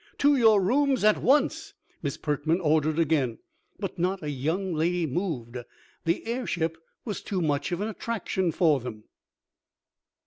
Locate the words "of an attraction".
7.71-8.51